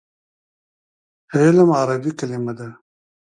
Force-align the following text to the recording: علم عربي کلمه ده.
علم 1.35 1.69
عربي 1.79 2.11
کلمه 2.19 2.53
ده. 2.57 2.67